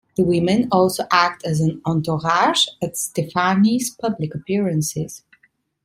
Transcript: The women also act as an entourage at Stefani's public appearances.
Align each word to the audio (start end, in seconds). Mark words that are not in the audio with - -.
The 0.15 0.23
women 0.23 0.67
also 0.71 1.05
act 1.11 1.45
as 1.45 1.61
an 1.61 1.79
entourage 1.85 2.65
at 2.81 2.97
Stefani's 2.97 3.91
public 3.91 4.33
appearances. 4.33 5.21